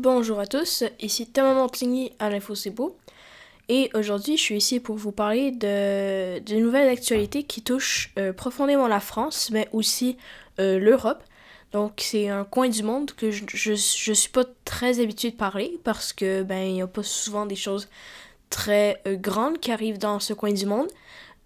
[0.00, 2.54] Bonjour à tous, ici Thomas Montigny à l'Info
[3.68, 8.86] Et aujourd'hui, je suis ici pour vous parler de, nouvelles actualités qui touchent euh, profondément
[8.86, 10.16] la France, mais aussi
[10.60, 11.24] euh, l'Europe.
[11.72, 15.36] Donc, c'est un coin du monde que je, je, je, suis pas très habituée de
[15.36, 17.88] parler parce que, ben, il n'y a pas souvent des choses
[18.50, 20.86] très euh, grandes qui arrivent dans ce coin du monde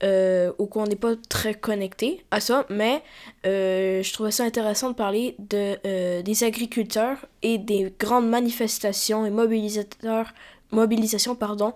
[0.05, 3.03] euh, ou qu'on n'est pas très connecté à ça, mais
[3.47, 9.25] euh, je trouvais ça intéressant de parler de, euh, des agriculteurs et des grandes manifestations
[9.25, 10.33] et mobilisateurs,
[10.71, 11.75] mobilisations pardon,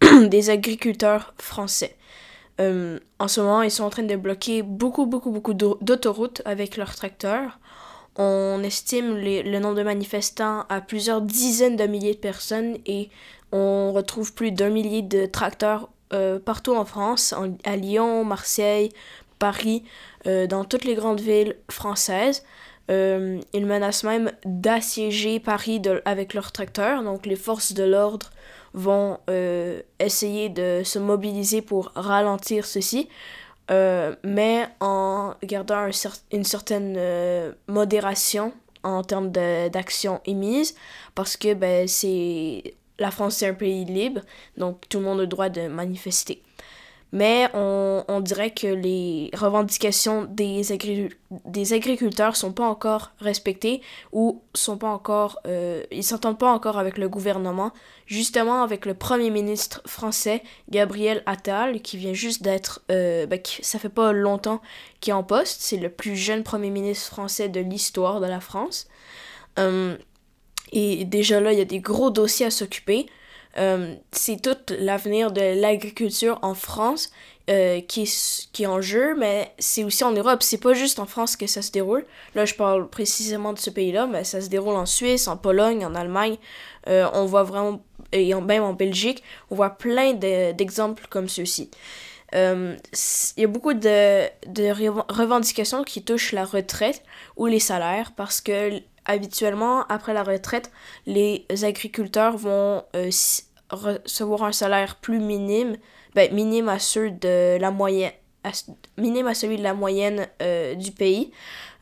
[0.28, 1.96] des agriculteurs français.
[2.60, 6.76] Euh, en ce moment, ils sont en train de bloquer beaucoup, beaucoup, beaucoup d'autoroutes avec
[6.76, 7.58] leurs tracteurs.
[8.16, 13.10] On estime les, le nombre de manifestants à plusieurs dizaines de milliers de personnes et
[13.52, 17.34] on retrouve plus d'un millier de tracteurs euh, partout en France,
[17.64, 18.90] à Lyon, Marseille,
[19.38, 19.82] Paris,
[20.26, 22.44] euh, dans toutes les grandes villes françaises.
[22.90, 27.02] Euh, ils menacent même d'assiéger Paris avec leurs tracteurs.
[27.02, 28.30] Donc les forces de l'ordre
[28.74, 29.18] vont
[29.98, 33.08] essayer de se mobiliser pour ralentir ceci.
[33.70, 35.88] Mais en gardant
[36.30, 38.52] une certaine modération
[38.84, 40.76] en termes d'action émise,
[41.14, 44.20] parce que ben, c'est la France c'est un pays libre,
[44.56, 46.42] donc tout le monde a le droit de manifester.
[47.12, 51.08] Mais on, dirait que les revendications des, agri
[51.44, 53.80] des agriculteurs sont pas encore respectées
[54.12, 57.72] ou sont pas encore euh, ils s'entendent pas encore avec le gouvernement,
[58.06, 63.78] justement avec le premier ministre français Gabriel Attal qui vient juste d'être euh, ben, ça
[63.78, 64.60] fait pas longtemps
[65.00, 68.40] qu'il est en poste, c'est le plus jeune premier ministre français de l'histoire de la
[68.40, 68.88] France.
[69.58, 69.96] Euh,
[70.72, 73.06] et déjà là, il y a des gros dossiers à s'occuper.
[73.58, 77.10] Euh, c'est tout l'avenir de l'agriculture en France
[77.48, 80.42] euh, qui, est, qui est en jeu, mais c'est aussi en Europe.
[80.42, 82.04] C'est pas juste en France que ça se déroule.
[82.34, 85.86] Là, je parle précisément de ce pays-là, mais ça se déroule en Suisse, en Pologne,
[85.86, 86.36] en Allemagne.
[86.88, 87.80] Euh, on voit vraiment,
[88.12, 91.70] et même en Belgique, on voit plein d'exemples de, comme ceux-ci.
[92.32, 92.78] Il
[93.38, 94.70] y a beaucoup de, de
[95.10, 97.02] revendications qui touchent la retraite
[97.36, 100.70] ou les salaires parce que habituellement, après la retraite,
[101.06, 103.10] les agriculteurs vont euh,
[103.70, 105.76] recevoir un salaire plus minime,
[106.14, 107.70] ben, minime à celui de la
[109.74, 111.32] moyenne euh, du pays.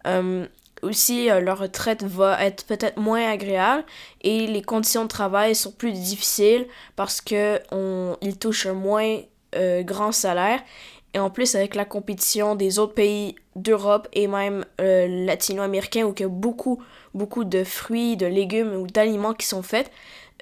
[0.07, 0.47] Euh,
[0.83, 3.85] aussi, euh, leur retraite va être peut-être moins agréable
[4.23, 7.61] et les conditions de travail sont plus difficiles parce que
[8.35, 9.21] touchent un moins
[9.83, 10.61] grand salaire
[11.15, 16.13] et en plus, avec la compétition des autres pays d'Europe et même euh, latino-américains où
[16.17, 16.83] il y a beaucoup,
[17.15, 19.93] beaucoup de fruits, de légumes ou d'aliments qui sont faits,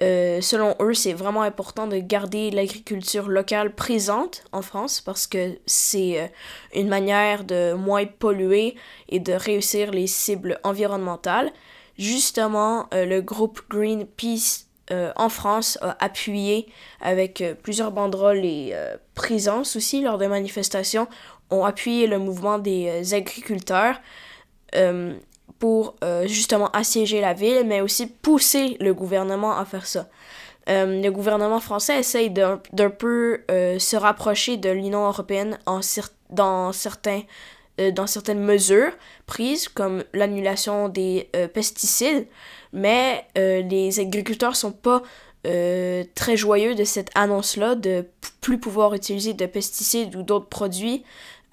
[0.01, 5.59] euh, selon eux, c'est vraiment important de garder l'agriculture locale présente en France parce que
[5.67, 6.27] c'est euh,
[6.73, 8.73] une manière de moins polluer
[9.09, 11.53] et de réussir les cibles environnementales.
[11.99, 16.67] Justement, le groupe Greenpeace euh, en France a appuyé
[16.99, 21.07] avec euh, plusieurs banderoles et euh, présences aussi lors de manifestations,
[21.49, 24.01] ont appuyé le mouvement des agriculteurs
[25.59, 25.95] pour
[26.25, 30.07] justement assiéger la ville, mais aussi pousser le gouvernement à faire ça.
[30.65, 35.81] le gouvernement français essaye d'un peu se rapprocher de l'Union européenne en,
[36.31, 37.21] dans certains
[37.81, 38.91] euh, dans certaines mesures
[39.25, 42.27] prises, comme l'annulation des euh, pesticides,
[42.73, 45.03] mais euh, les agriculteurs sont pas
[45.45, 48.05] euh, très joyeux de cette annonce-là de
[48.41, 51.03] plus pouvoir utiliser de pesticides ou d'autres produits.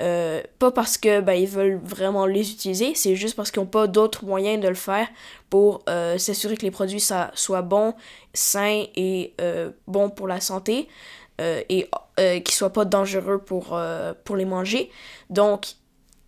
[0.00, 3.68] Euh, pas parce que ben, ils veulent vraiment les utiliser, c'est juste parce qu'ils n'ont
[3.68, 5.06] pas d'autres moyens de le faire
[5.50, 5.84] pour
[6.16, 7.94] s'assurer que les produits ça, soient bons,
[8.32, 9.34] sains et
[9.86, 10.88] bons pour la santé
[11.38, 13.78] et qu'ils soient pas dangereux pour,
[14.24, 14.90] pour les manger.
[15.28, 15.74] Donc,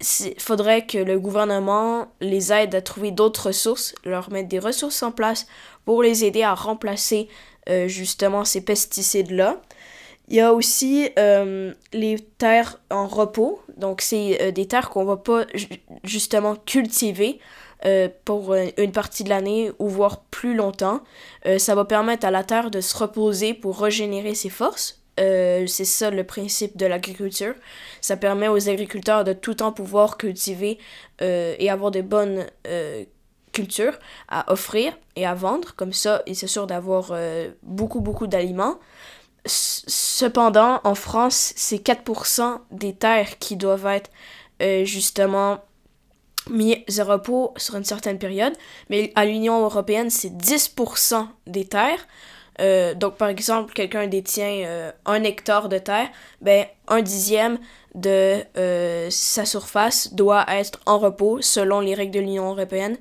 [0.03, 5.03] il faudrait que le gouvernement les aide à trouver d'autres ressources, leur mettre des ressources
[5.03, 5.47] en place
[5.85, 7.29] pour les aider à remplacer
[7.69, 9.61] euh, justement ces pesticides-là.
[10.29, 15.05] Il y a aussi euh, les terres en repos, donc c'est euh, des terres qu'on
[15.05, 15.47] va pas
[16.05, 17.39] justement cultiver
[18.25, 21.01] pour une partie de l'année ou voire plus longtemps.
[21.59, 25.85] Ça va permettre à la terre de se reposer pour régénérer ses forces euh, c'est
[25.85, 27.55] ça le principe de l'agriculture.
[28.01, 30.79] Ça permet aux agriculteurs de tout temps pouvoir cultiver
[31.21, 33.05] euh, et avoir de bonnes euh,
[33.53, 33.99] cultures
[34.29, 35.75] à offrir et à vendre.
[35.77, 37.13] Comme ça, ils s'assurent d'avoir
[37.63, 38.79] beaucoup, beaucoup d'aliments.
[39.45, 44.11] Cependant, en France, c'est 4% des terres qui doivent être
[44.85, 45.59] justement
[46.49, 48.55] mis à repos sur une certaine période.
[48.89, 52.07] Mais à l'Union européenne, c'est 10% des terres.
[52.63, 56.09] Euh, donc, par exemple, quelqu'un détient euh, un hectare de terre,
[56.41, 57.59] ben, un dixième
[57.95, 62.97] de euh, sa surface doit être en repos selon les règles de l'Union européenne.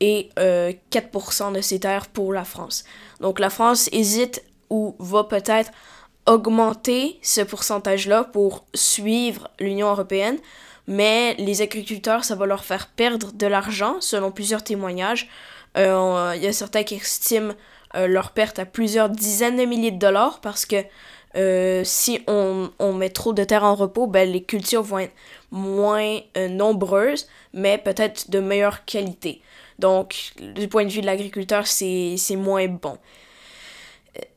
[0.00, 2.82] et 4% de ses terres pour la France.
[3.20, 5.70] Donc la France hésite ou va peut-être
[6.26, 10.38] augmenter ce pourcentage-là pour suivre l'Union européenne,
[10.88, 15.28] mais les agriculteurs, ça va leur faire perdre de l'argent, selon plusieurs témoignages.
[15.76, 17.54] Il y a certains qui estiment
[17.94, 20.76] euh, leur perte à plusieurs dizaines de milliers de dollars parce que
[21.34, 25.14] euh, si on, on, met trop de terre en repos, ben, les cultures vont être
[25.50, 29.40] moins nombreuses, mais peut-être de meilleure qualité.
[29.78, 32.98] Donc, du point de vue de l'agriculteur, c'est moins bon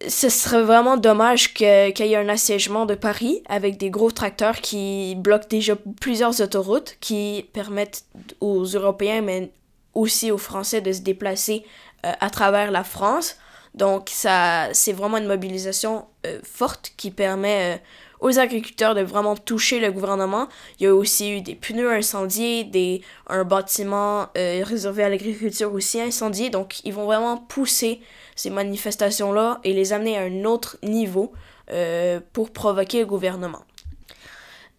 [0.07, 4.61] ce serait vraiment dommage qu'il y ait un assiègement de Paris avec des gros tracteurs
[4.61, 8.05] qui bloquent déjà plusieurs autoroutes qui permettent
[8.39, 9.51] aux Européens, mais
[9.93, 11.65] aussi aux Français de se déplacer
[12.05, 13.37] euh, à travers la France.
[13.75, 17.77] Donc, ça, c'est vraiment une mobilisation euh, forte qui permet euh,
[18.21, 20.47] aux agriculteurs de vraiment toucher le gouvernement.
[20.79, 26.01] Il y a aussi eu des pneus incendiés, des, un bâtiment réservé à l'agriculture aussi
[26.01, 26.49] incendié.
[26.49, 27.99] Donc, ils vont vraiment pousser
[28.35, 31.33] ces manifestations-là et les amener à un autre niveau
[31.71, 33.63] euh, pour provoquer le gouvernement.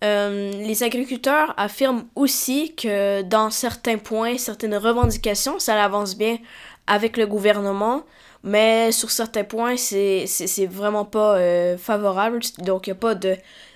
[0.05, 6.39] Euh, les agriculteurs affirment aussi que dans certains points, certaines revendications, ça avance bien
[6.87, 8.05] avec le gouvernement,
[8.47, 13.15] mais sur certains points, c'est vraiment pas euh, favorable, donc il n'y a pas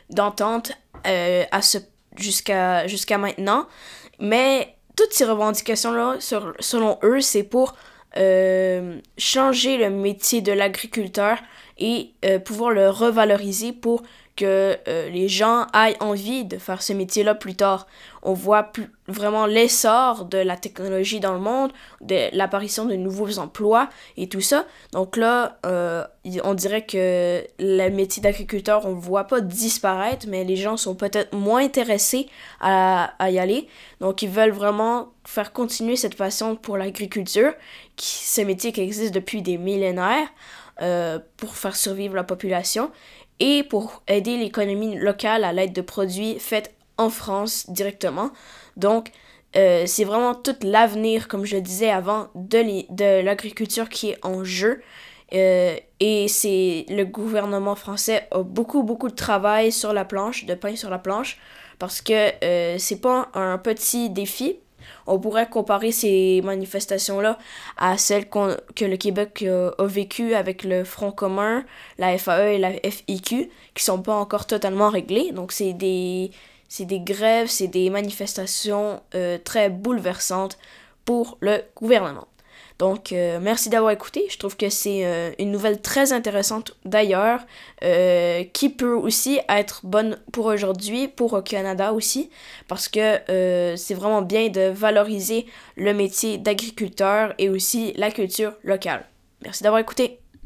[0.09, 0.73] d'entente
[1.05, 1.79] à ce
[2.17, 3.67] jusqu'à jusqu'à maintenant.
[4.19, 7.75] Mais toutes ces revendications-là, selon eux, c'est pour
[8.17, 11.39] euh, changer le métier de l'agriculteur
[11.79, 14.03] et euh, pouvoir le revaloriser pour
[14.41, 17.87] que euh, les gens aient envie de faire ce métier-là plus tard.
[18.23, 23.39] On voit plus, vraiment l'essor de la technologie dans le monde, de l'apparition de nouveaux
[23.39, 24.65] emplois et tout ça.
[24.93, 26.05] Donc là, euh,
[26.43, 30.95] on dirait que le métier d'agriculteur, on ne voit pas disparaître, mais les gens sont
[30.95, 32.27] peut-être moins intéressés
[32.61, 33.69] à, y aller.
[34.01, 37.53] Donc ils veulent vraiment faire continuer cette passion pour l'agriculture,
[37.99, 40.29] ce métier qui existe depuis des millénaires,
[40.81, 42.91] euh, pour faire survivre la population
[43.41, 48.31] et pour aider l'économie locale à l'aide de produits faits en France directement.
[48.77, 49.11] Donc,
[49.57, 54.45] euh, c'est vraiment tout l'avenir, comme je le disais avant, de, l'agriculture qui est en
[54.45, 54.81] jeu.
[55.33, 60.55] Euh, et c'est le gouvernement français a beaucoup, beaucoup de travail sur la planche, de
[60.55, 61.39] pain sur la planche,
[61.79, 64.59] parce que euh, c'est pas un petit défi
[65.07, 67.39] on pourrait comparer ces manifestations-là
[67.77, 71.65] à celles que le Québec euh, a, vécues avec le Front commun,
[71.99, 75.33] la FAE et la FIQ, qui sont pas encore totalement réglées.
[75.33, 76.31] Donc c'est des,
[76.81, 80.59] des grèves, c'est des manifestations euh, très bouleversantes
[81.05, 82.29] pour le gouvernement.
[82.81, 84.25] Donc, euh, merci d'avoir écouté.
[84.31, 87.41] Je trouve que c'est euh, une nouvelle très intéressante d'ailleurs,
[87.85, 92.31] euh, qui peut aussi être bonne pour aujourd'hui, pour au Canada aussi,
[92.69, 93.19] parce que
[93.77, 95.45] c'est vraiment bien de valoriser
[95.77, 99.05] le métier d'agriculteur et aussi la culture locale.
[99.43, 100.19] Merci d'avoir écouté.